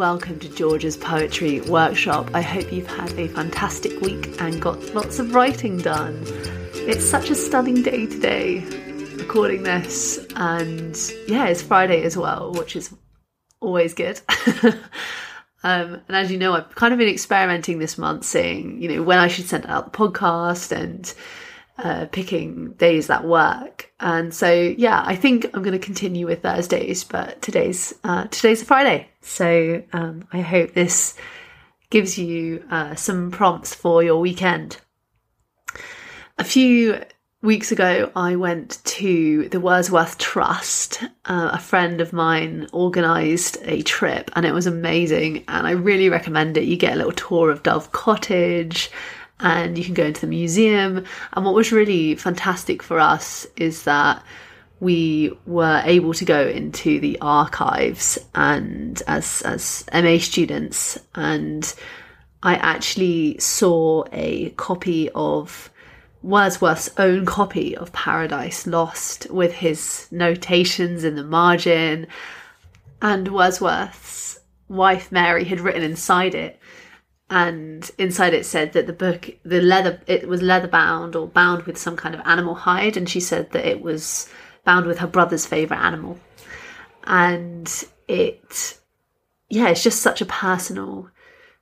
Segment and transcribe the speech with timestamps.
[0.00, 2.30] welcome to George's Poetry Workshop.
[2.32, 6.22] I hope you've had a fantastic week and got lots of writing done.
[6.72, 8.60] It's such a stunning day today,
[9.18, 10.98] recording this, and
[11.28, 12.94] yeah, it's Friday as well, which is
[13.60, 14.18] always good.
[14.62, 19.02] um, and as you know, I've kind of been experimenting this month, saying, you know,
[19.02, 21.12] when I should send out the podcast and
[21.82, 23.92] uh, picking days that work.
[24.00, 28.62] And so, yeah, I think I'm going to continue with Thursdays, but today's uh, today's
[28.62, 31.16] a Friday, so um, I hope this
[31.90, 34.78] gives you uh, some prompts for your weekend.
[36.38, 37.02] A few
[37.42, 41.02] weeks ago, I went to the Wordsworth Trust.
[41.24, 45.44] Uh, a friend of mine organised a trip, and it was amazing.
[45.48, 46.64] And I really recommend it.
[46.64, 48.90] You get a little tour of Dove Cottage
[49.40, 51.04] and you can go into the museum.
[51.32, 54.22] And what was really fantastic for us is that
[54.80, 61.74] we were able to go into the archives and as as MA students and
[62.42, 65.70] I actually saw a copy of
[66.22, 72.06] Wordsworth's own copy of Paradise Lost with his notations in the margin
[73.02, 76.59] and Wordsworth's wife Mary had written inside it
[77.30, 81.62] and inside it said that the book the leather it was leather bound or bound
[81.62, 82.96] with some kind of animal hide.
[82.96, 84.28] And she said that it was
[84.64, 86.18] bound with her brother's favorite animal.
[87.04, 87.72] And
[88.08, 88.78] it
[89.48, 91.08] yeah it's just such a personal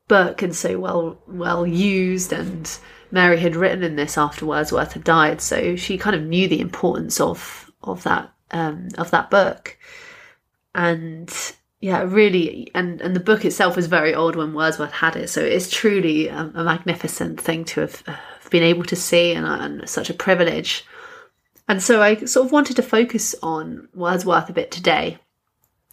[0.08, 2.33] book and so well well used.
[2.33, 2.78] And
[3.11, 5.42] mary had written in this after wordsworth had died.
[5.42, 9.77] So she kind of knew the importance of of that um of that book.
[10.74, 11.30] And
[11.81, 15.41] yeah, really, and and the book itself was very old when Wordsworth had it, so
[15.41, 18.17] it's truly a, a magnificent thing to have, uh,
[18.51, 20.85] been able to see, and, and, such a privilege.
[21.69, 25.19] And so I sort of wanted to focus on Wordsworth a bit today.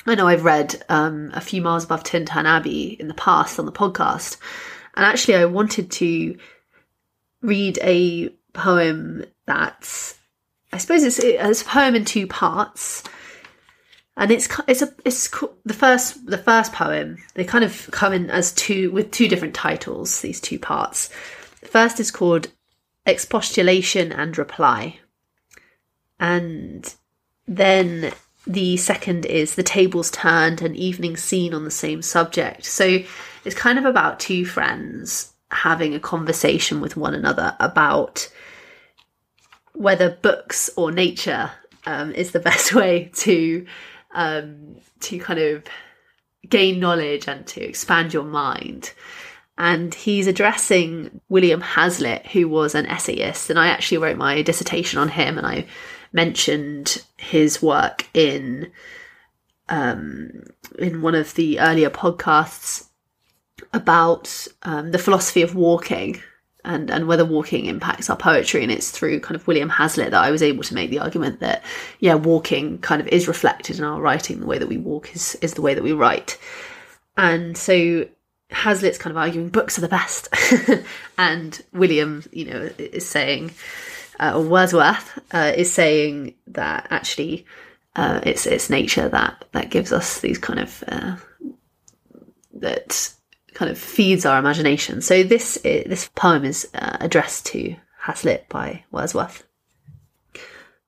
[0.07, 3.65] I know I've read um, a few miles above Tintern Abbey in the past on
[3.65, 4.37] the podcast,
[4.95, 6.37] and actually I wanted to
[7.41, 10.17] read a poem that's,
[10.73, 13.03] I suppose it's, it's a poem in two parts
[14.17, 15.29] and it's it's a it's
[15.65, 17.17] the first the first poem.
[17.33, 20.21] They kind of come in as two with two different titles.
[20.21, 21.09] These two parts.
[21.61, 22.49] The first is called
[23.05, 24.99] expostulation and reply,
[26.19, 26.93] and
[27.47, 28.13] then
[28.47, 32.65] the second is the tables turned and evening scene on the same subject.
[32.65, 32.99] So
[33.43, 38.31] it's kind of about two friends having a conversation with one another about
[39.73, 41.51] whether books or nature
[41.85, 43.65] um, is the best way to
[44.15, 45.63] um, to kind of
[46.49, 48.91] gain knowledge and to expand your mind.
[49.57, 53.49] And he's addressing William Hazlitt, who was an essayist.
[53.49, 55.65] And I actually wrote my dissertation on him and I
[56.11, 58.71] mentioned his work in
[59.67, 60.43] um,
[60.77, 62.87] in one of the earlier podcasts
[63.73, 66.21] about um, the philosophy of walking
[66.65, 68.63] and and whether walking impacts our poetry.
[68.63, 71.39] And it's through kind of William Hazlitt that I was able to make the argument
[71.39, 71.63] that
[71.99, 74.39] yeah walking kind of is reflected in our writing.
[74.39, 76.37] The way that we walk is is the way that we write.
[77.17, 78.07] And so
[78.51, 80.29] Hazlitt's kind of arguing books are the best.
[81.17, 83.51] And William you know is saying
[84.19, 87.45] uh, or Wordsworth uh, is saying that actually
[87.95, 91.15] uh, it's it's nature that that gives us these kind of uh,
[92.53, 93.13] that
[93.55, 95.01] kind of feeds our imagination.
[95.01, 99.43] So this this poem is uh, addressed to Hazlitt by Wordsworth.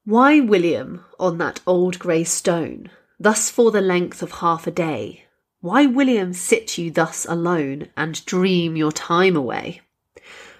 [0.05, 5.25] Why, William, on that old grey stone, thus for the length of half a day?
[5.59, 9.81] Why, William, sit you thus alone and dream your time away?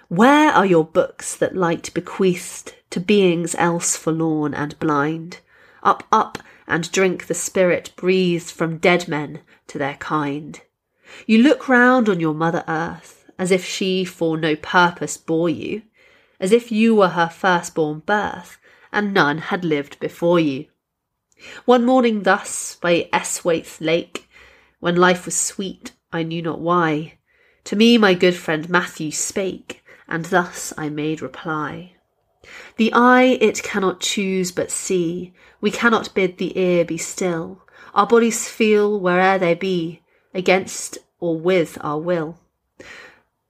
[0.08, 5.38] Where are your books that light bequeathed to beings else forlorn and blind?
[5.82, 10.60] Up, up, and drink the spirit breathed from dead men to their kind.
[11.26, 15.82] You look round on your mother earth, as if she for no purpose bore you,
[16.40, 18.58] as if you were her firstborn birth,
[18.92, 20.66] and none had lived before you.
[21.64, 24.28] One morning thus, by Esthwaite Lake,
[24.80, 27.18] when life was sweet, I knew not why,
[27.64, 31.92] to me my good friend Matthew spake, and thus I made reply.
[32.76, 37.62] The eye it cannot choose but see, we cannot bid the ear be still,
[37.94, 40.02] our bodies feel where'er they be,
[40.38, 42.38] against or with our will.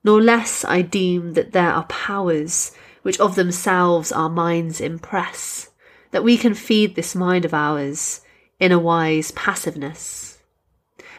[0.03, 5.71] Nor less I deem that there are powers which of themselves our minds impress,
[6.11, 8.23] that we can feed this mind of ours
[8.59, 10.39] in a wise passiveness.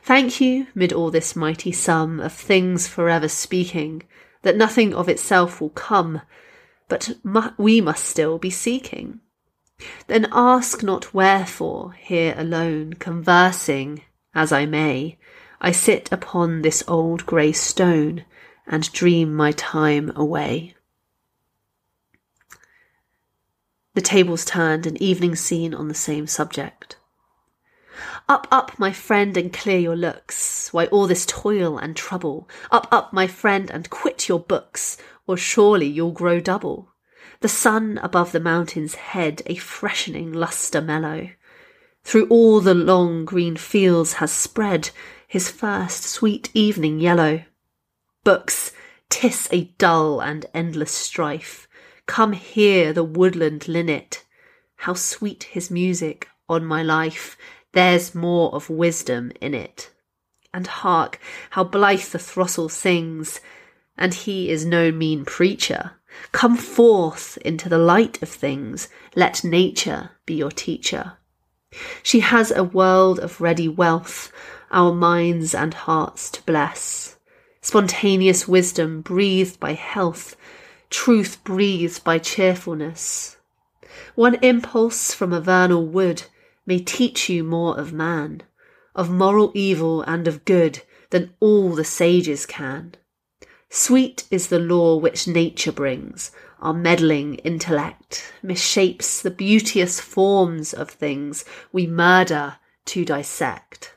[0.04, 4.04] Thank you, mid all this mighty sum of things forever speaking,
[4.42, 6.22] that nothing of itself will come,
[6.88, 9.20] but mu- we must still be seeking.
[10.08, 14.02] Then ask not wherefore, here alone, conversing,
[14.34, 15.18] as I may,
[15.62, 18.24] I sit upon this old grey stone
[18.66, 20.76] and dream my time away.
[23.94, 26.96] The tables turned, an evening scene on the same subject.
[28.30, 30.72] Up, up, my friend, and clear your looks.
[30.72, 32.48] Why all this toil and trouble?
[32.72, 34.98] Up, up, my friend, and quit your books,
[35.28, 36.94] or surely you'll grow double.
[37.42, 41.32] The sun above the mountain's head, a freshening lustre mellow,
[42.04, 44.92] through all the long green fields has spread
[45.30, 47.44] his first sweet evening yellow.
[48.24, 48.72] Books,
[49.10, 51.68] tis a dull and endless strife.
[52.08, 54.26] Come hear the woodland linnet.
[54.78, 57.38] How sweet his music on my life.
[57.74, 59.92] There's more of wisdom in it.
[60.52, 61.20] And hark,
[61.52, 63.40] how blithe the throstle sings.
[63.96, 65.92] And he is no mean preacher.
[66.32, 68.90] Come forth into the light of things.
[69.16, 71.14] Let nature be your teacher.
[72.02, 74.32] She has a world of ready wealth,
[74.72, 77.18] our minds and hearts to bless.
[77.62, 80.36] Spontaneous wisdom breathed by health,
[80.90, 83.38] truth breathed by cheerfulness.
[84.16, 86.24] One impulse from a vernal wood
[86.66, 88.44] may teach you more of man,
[88.96, 92.96] of moral evil and of good than all the sages can.
[93.70, 100.90] Sweet is the law which nature brings, our meddling intellect misshapes the beauteous forms of
[100.90, 103.94] things we murder to dissect.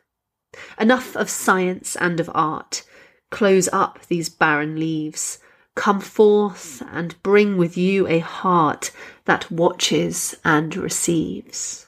[0.79, 2.85] Enough of science and of art.
[3.31, 5.39] Close up these barren leaves.
[5.75, 8.91] Come forth and bring with you a heart
[9.25, 11.87] that watches and receives.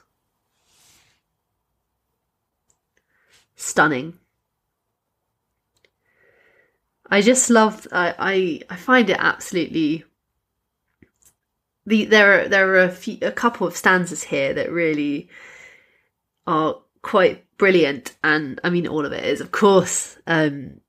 [3.55, 4.17] Stunning.
[7.09, 7.87] I just love.
[7.91, 10.03] I, I I find it absolutely
[11.85, 15.29] the there are there are a few a couple of stanzas here that really
[16.47, 20.81] are quite brilliant and I mean all of it is of course um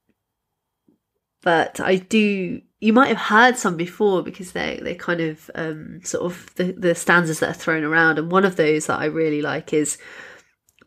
[1.41, 6.01] but I do you might have heard some before because they they kind of um
[6.03, 9.05] sort of the, the stanzas that are thrown around and one of those that I
[9.05, 9.97] really like is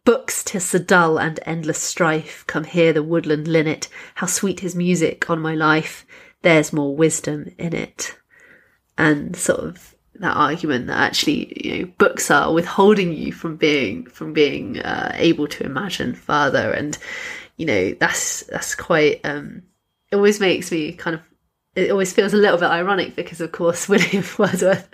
[0.04, 2.44] Books tis a dull and endless strife.
[2.46, 3.88] Come here the woodland linnet.
[4.14, 6.06] How sweet his music on my life.
[6.42, 8.18] There's more wisdom in it.
[8.96, 14.04] And sort of that argument that actually you know books are withholding you from being
[14.06, 16.72] from being uh, able to imagine further.
[16.72, 16.96] And
[17.56, 19.62] you know that's that's quite um
[20.10, 21.22] it always makes me kind of
[21.76, 24.88] it always feels a little bit ironic because of course William Wordsworth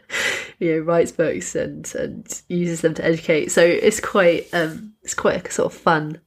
[0.59, 3.51] you know writes books and and uses them to educate.
[3.51, 6.21] So it's quite um it's quite a sort of fun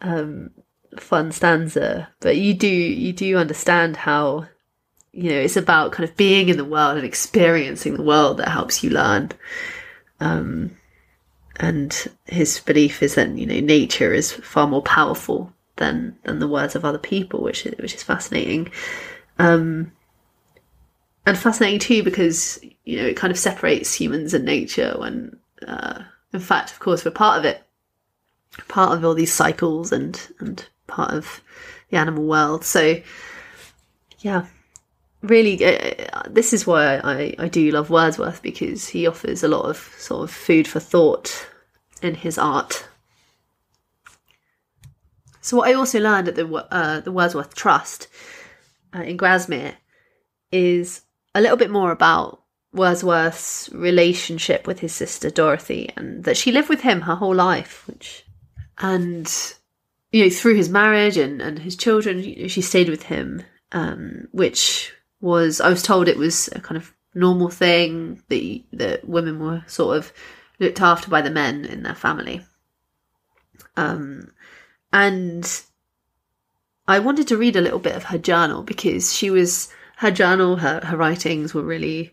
[0.00, 0.50] um
[0.98, 2.08] fun stanza.
[2.20, 4.46] But you do you do understand how
[5.12, 8.48] you know, it's about kind of being in the world and experiencing the world that
[8.48, 9.30] helps you learn.
[10.20, 10.76] Um,
[11.56, 16.48] and his belief is that you know nature is far more powerful than than the
[16.48, 18.70] words of other people, which is, which is fascinating.
[19.38, 19.92] Um,
[21.26, 26.02] and fascinating too because you know it kind of separates humans and nature when, uh,
[26.32, 27.62] in fact, of course, we're part of it,
[28.68, 31.42] part of all these cycles and and part of
[31.90, 32.64] the animal world.
[32.64, 32.96] So,
[34.20, 34.46] yeah,
[35.22, 39.64] really, uh, this is why I, I do love Wordsworth because he offers a lot
[39.64, 41.46] of sort of food for thought
[42.02, 42.86] in his art.
[45.40, 48.08] So what I also learned at the uh, the Wordsworth Trust
[48.94, 49.74] uh, in Grasmere
[50.52, 51.02] is
[51.34, 56.68] a little bit more about Wordsworth's relationship with his sister Dorothy, and that she lived
[56.68, 58.24] with him her whole life, which
[58.78, 59.54] and
[60.12, 64.92] you know through his marriage and and his children, she stayed with him, um, which
[65.22, 69.62] was I was told it was a kind of normal thing that that women were
[69.66, 70.12] sort of
[70.58, 72.44] looked after by the men in their family.
[73.76, 74.32] Um,
[74.92, 75.62] and
[76.86, 80.56] I wanted to read a little bit of her journal because she was her journal,
[80.56, 82.12] her her writings were really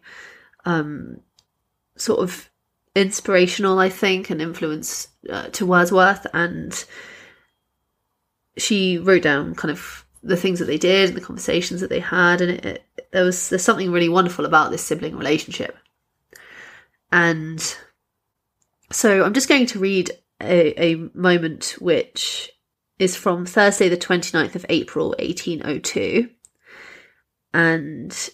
[0.63, 1.19] um,
[1.97, 2.49] sort of
[2.95, 6.85] inspirational, I think, and influence uh, to Wordsworth, and
[8.57, 11.99] she wrote down kind of the things that they did and the conversations that they
[11.99, 15.77] had, and it, it, there was there's something really wonderful about this sibling relationship.
[17.11, 17.59] And
[18.91, 20.11] so I'm just going to read
[20.41, 22.51] a, a moment which
[22.97, 26.29] is from Thursday, the 29th of April, 1802.
[27.53, 28.29] And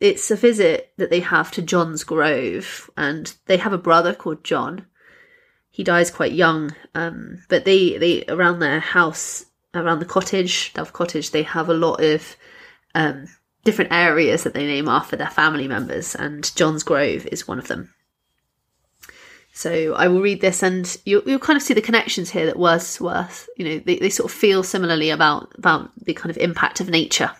[0.00, 4.44] it's a visit that they have to John's Grove, and they have a brother called
[4.44, 4.86] John.
[5.70, 10.92] He dies quite young, um, but they, they around their house, around the cottage, Dove
[10.92, 12.36] Cottage, they have a lot of
[12.94, 13.26] um,
[13.64, 17.68] different areas that they name after their family members, and John's Grove is one of
[17.68, 17.92] them.
[19.52, 22.58] So I will read this, and you'll, you'll kind of see the connections here that
[22.58, 26.80] Wordsworth, you know, they, they sort of feel similarly about about the kind of impact
[26.80, 27.32] of nature,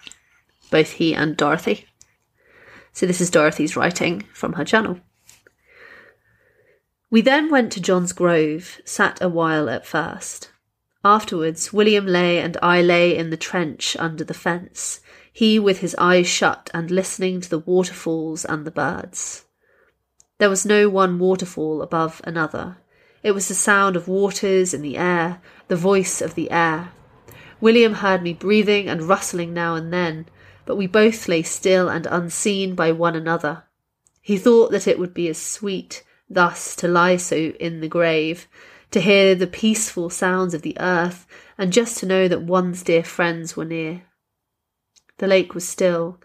[0.70, 1.86] both he and Dorothy.
[2.92, 4.98] So this is Dorothy's writing from her journal.
[7.10, 10.50] We then went to John's Grove, sat a while at first.
[11.04, 15.00] Afterwards, William lay and I lay in the trench under the fence,
[15.32, 19.44] he with his eyes shut and listening to the waterfalls and the birds.
[20.38, 22.78] There was no one waterfall above another.
[23.22, 26.90] It was the sound of waters in the air, the voice of the air.
[27.60, 30.26] William heard me breathing and rustling now and then,
[30.64, 33.64] but we both lay still and unseen by one another.
[34.20, 38.46] He thought that it would be as sweet thus to lie so in the grave,
[38.90, 41.26] to hear the peaceful sounds of the earth,
[41.56, 44.02] and just to know that one's dear friends were near.
[45.18, 46.20] The lake was still.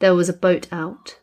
[0.00, 1.18] There was a boat out.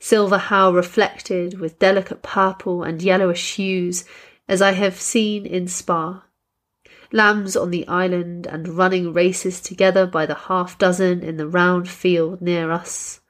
[0.00, 4.04] Silver How reflected with delicate purple and yellowish hues,
[4.48, 6.24] as I have seen in Spar.
[7.12, 11.88] Lambs on the island and running races together by the half dozen in the round
[11.88, 13.20] field near us.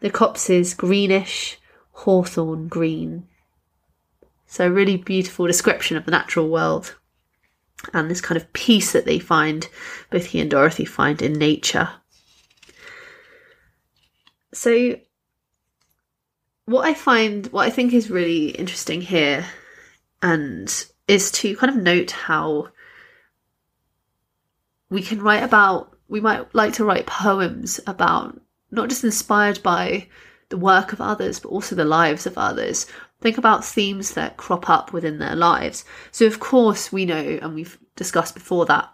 [0.00, 1.58] The copses greenish,
[1.92, 3.28] hawthorn green.
[4.52, 6.94] So, a really beautiful description of the natural world
[7.94, 9.66] and this kind of peace that they find,
[10.10, 11.88] both he and Dorothy find in nature.
[14.52, 14.96] So,
[16.66, 19.46] what I find, what I think is really interesting here,
[20.20, 20.68] and
[21.08, 22.68] is to kind of note how
[24.90, 28.38] we can write about, we might like to write poems about
[28.70, 30.08] not just inspired by
[30.50, 32.86] the work of others, but also the lives of others.
[33.22, 35.84] Think about themes that crop up within their lives.
[36.10, 38.92] So, of course, we know, and we've discussed before that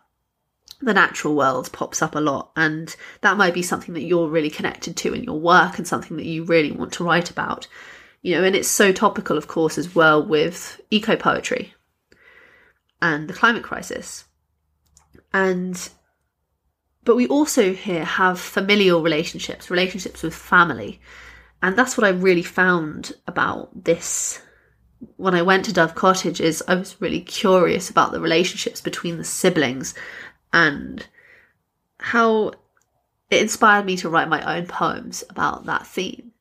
[0.80, 4.50] the natural world pops up a lot, and that might be something that you're really
[4.50, 7.66] connected to in your work and something that you really want to write about.
[8.22, 11.74] You know, and it's so topical, of course, as well with eco poetry
[13.00, 14.24] and the climate crisis.
[15.32, 15.88] And
[17.04, 21.00] but we also here have familial relationships, relationships with family.
[21.62, 24.40] And that's what I really found about this
[25.16, 29.16] when I went to Dove Cottage is I was really curious about the relationships between
[29.16, 29.94] the siblings
[30.52, 31.06] and
[31.98, 32.52] how
[33.30, 36.32] it inspired me to write my own poems about that theme.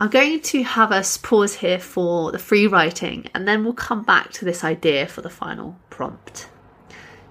[0.00, 4.02] I'm going to have us pause here for the free writing and then we'll come
[4.02, 6.48] back to this idea for the final prompt.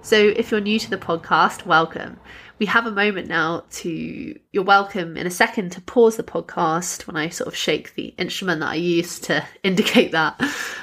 [0.04, 2.20] So, if you're new to the podcast, welcome.
[2.60, 7.08] We have a moment now to you're welcome in a second to pause the podcast
[7.08, 10.42] when I sort of shake the instrument that I use to indicate that,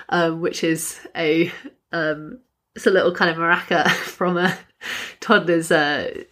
[0.09, 1.53] um, which is a
[1.93, 2.41] um,
[2.75, 4.57] it's a little kind of maraca from a
[5.21, 6.23] toddler's uh,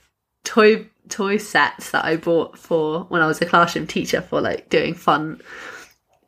[0.44, 4.70] toy toy sets that I bought for when I was a classroom teacher for like
[4.70, 5.42] doing fun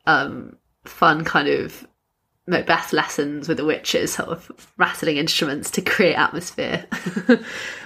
[0.05, 1.87] um fun kind of
[2.47, 6.85] Macbeth lessons with the witches, sort of rattling instruments to create atmosphere.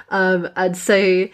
[0.09, 1.27] Um, and so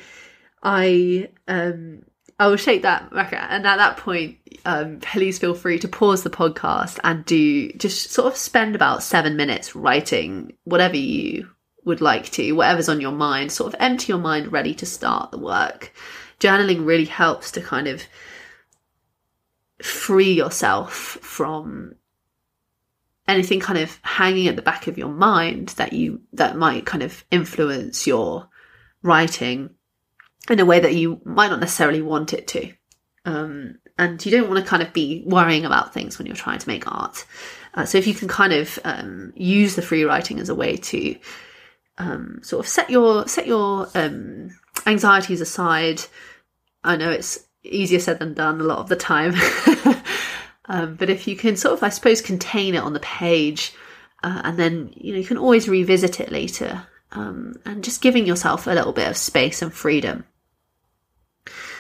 [0.64, 2.04] I um,
[2.40, 3.40] I will shake that record.
[3.40, 8.12] And at that point, um, please feel free to pause the podcast and do just
[8.12, 11.50] sort of spend about seven minutes writing whatever you
[11.84, 15.32] would like to, whatever's on your mind, sort of empty your mind ready to start
[15.32, 15.94] the work.
[16.40, 18.04] Journaling really helps to kind of
[19.82, 21.94] free yourself from
[23.32, 27.04] anything kind of hanging at the back of your mind that you that might kind
[27.04, 28.48] of influence your
[29.02, 29.72] writing
[30.50, 32.72] in a way that you might not necessarily want it to.
[33.26, 36.60] Um, and you don't want to kind of be worrying about things when you're trying
[36.60, 37.26] to make art.
[37.74, 40.76] Uh, so if you can kind of um, use the free writing as a way
[40.76, 41.16] to
[41.98, 44.50] um, sort of set your set your um,
[44.86, 46.02] anxieties aside,
[46.84, 49.34] I know it's easier said than done a lot of the time.
[50.66, 53.74] Um, but if you can sort of, I suppose, contain it on the page,
[54.24, 58.26] uh, and then you know you can always revisit it later um, and just giving
[58.26, 60.26] yourself a little bit of space and freedom.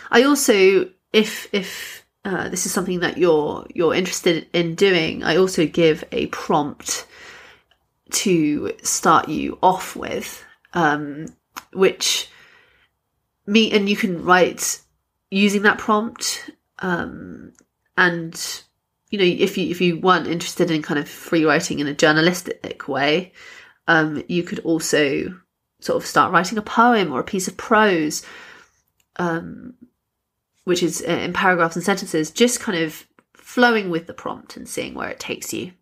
[0.10, 5.38] I also, if if uh, this is something that you're you're interested in doing, I
[5.38, 7.08] also give a prompt
[8.12, 11.28] to start you off with, um,
[11.72, 12.30] which
[13.46, 14.82] me and you can write
[15.30, 17.54] using that prompt, um,
[17.96, 18.64] and
[19.12, 21.94] you know if you if you weren't interested in kind of free writing in a
[21.94, 23.34] journalistic way,
[23.88, 25.38] um, you could also
[25.82, 28.25] sort of start writing a poem or a piece of prose,
[29.18, 29.74] um,
[30.63, 34.68] which is uh, in paragraphs and sentences, just kind of flowing with the prompt and
[34.70, 35.74] seeing where it takes you.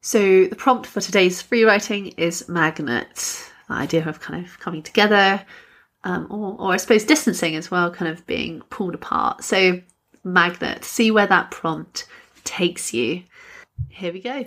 [0.00, 3.50] So, the prompt for today's free writing is magnet.
[3.68, 5.44] The idea of kind of coming together,
[6.04, 9.44] um, or, or I suppose distancing as well, kind of being pulled apart.
[9.44, 9.80] So,
[10.24, 12.06] magnet, see where that prompt
[12.44, 13.22] takes you.
[13.88, 14.46] here we go.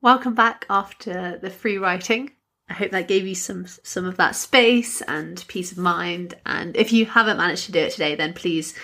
[0.00, 2.32] Welcome back after the free writing.
[2.68, 6.34] I hope that gave you some some of that space and peace of mind.
[6.44, 8.74] And if you haven't managed to do it today, then please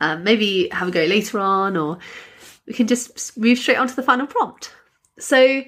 [0.00, 1.98] um, maybe have a go later on, or
[2.66, 4.72] we can just move straight on to the final prompt.
[5.18, 5.62] So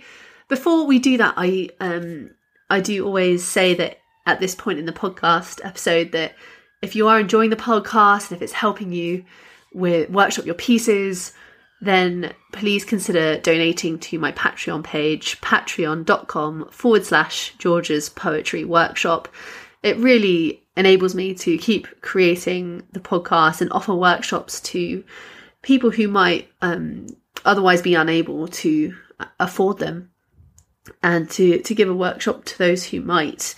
[0.48, 2.32] before we do that, I um,
[2.68, 3.98] I do always say that
[4.28, 6.35] at this point in the podcast episode that
[6.82, 9.25] if you are enjoying the podcast and if it's helping you
[9.73, 11.32] with workshop your pieces
[11.80, 19.28] then please consider donating to my Patreon page, patreon.com forward slash George's Poetry Workshop.
[19.82, 25.04] It really enables me to keep creating the podcast and offer workshops to
[25.62, 27.06] people who might um,
[27.44, 28.94] otherwise be unable to
[29.38, 30.11] afford them
[31.02, 33.54] and to, to give a workshop to those who might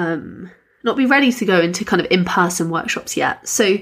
[0.00, 0.50] um,
[0.82, 3.46] not be ready to go into kind of in person workshops yet.
[3.46, 3.78] So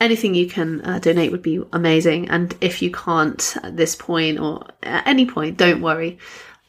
[0.00, 2.28] anything you can uh, donate would be amazing.
[2.28, 6.18] And if you can't at this point or at any point, don't worry.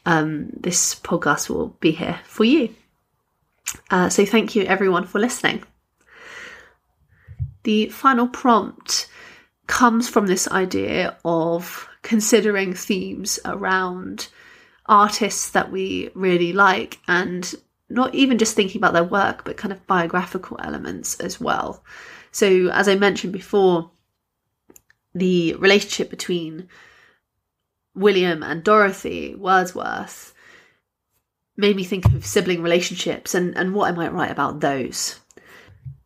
[0.04, 2.74] Um, this podcast will be here for you.
[3.90, 5.62] Uh, so thank you everyone for listening.
[7.64, 9.08] The final prompt
[9.66, 14.28] comes from this idea of considering themes around
[14.86, 17.54] artists that we really like and
[17.90, 21.84] not even just thinking about their work, but kind of biographical elements as well.
[22.30, 23.90] So, as I mentioned before,
[25.14, 26.68] the relationship between
[27.94, 30.34] William and Dorothy Wordsworth
[31.56, 35.18] made me think of sibling relationships and, and what I might write about those.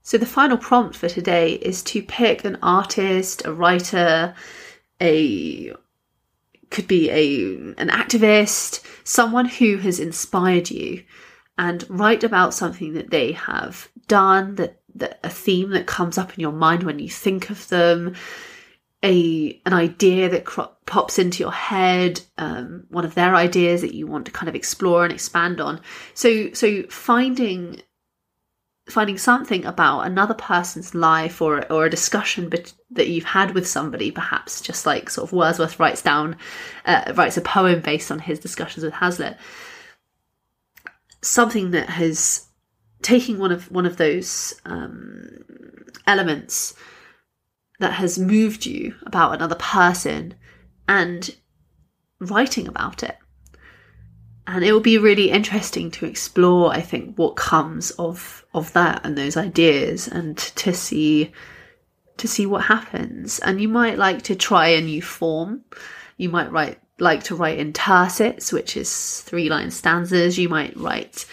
[0.02, 4.34] So, the final prompt for today is to pick an artist, a writer,
[5.00, 5.72] a
[6.70, 11.02] could be a an activist, someone who has inspired you,
[11.58, 16.34] and write about something that they have done that that a theme that comes up
[16.34, 18.14] in your mind when you think of them,
[19.02, 23.94] a an idea that cro- pops into your head, um, one of their ideas that
[23.94, 25.80] you want to kind of explore and expand on.
[26.14, 27.82] So so finding
[28.88, 32.50] finding something about another person's life or or a discussion
[32.90, 36.36] that you've had with somebody, perhaps just like sort of Wordsworth writes down
[36.84, 39.36] uh, writes a poem based on his discussions with Hazlitt.
[41.22, 42.46] Something that has
[43.00, 45.44] taking one of one of those um,
[46.06, 46.74] elements
[47.80, 50.34] that has moved you about another person
[50.88, 51.34] and
[52.20, 53.16] writing about it.
[54.46, 59.00] And it will be really interesting to explore i think what comes of of that
[59.04, 61.32] and those ideas and to see
[62.22, 63.38] to see what happens.
[63.40, 65.64] And you might like to try a new form.
[66.16, 70.76] You might write like to write in tercets which is three line stanzas you might
[70.76, 71.26] write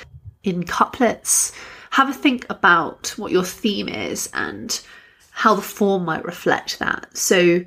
[0.44, 1.54] in couplets.
[1.92, 4.82] Have a think about what your theme is and
[5.32, 7.16] how the form might reflect that.
[7.16, 7.64] So,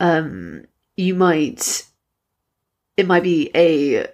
[0.00, 0.64] um,
[0.96, 1.84] you might,
[2.96, 4.06] it might be a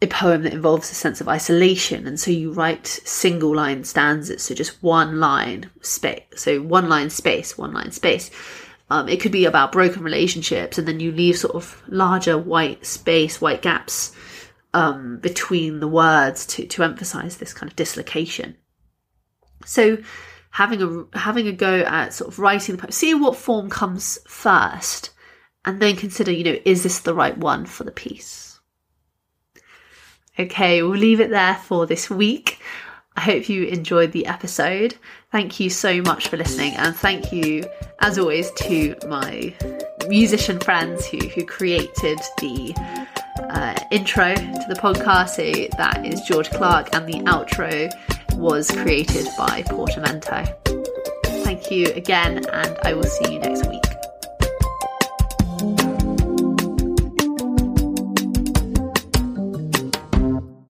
[0.00, 4.44] a poem that involves a sense of isolation, and so you write single line stanzas,
[4.44, 8.30] so just one line space, so one line space, one line space.
[8.90, 12.86] Um, it could be about broken relationships, and then you leave sort of larger white
[12.86, 14.12] space, white gaps
[14.72, 18.56] um, between the words to to emphasize this kind of dislocation.
[19.64, 19.98] So
[20.50, 24.18] having a having a go at sort of writing the poem, see what form comes
[24.26, 25.10] first,
[25.64, 28.60] and then consider, you know, is this the right one for the piece?
[30.38, 32.60] Okay, we'll leave it there for this week.
[33.18, 34.94] I hope you enjoyed the episode.
[35.32, 37.64] Thank you so much for listening, and thank you,
[37.98, 39.52] as always, to my
[40.06, 42.74] musician friends who who created the
[43.50, 45.30] uh, intro to the podcast.
[45.30, 47.92] So that is George Clarke, and the outro
[48.36, 50.44] was created by Portamento.
[51.42, 53.87] Thank you again, and I will see you next week.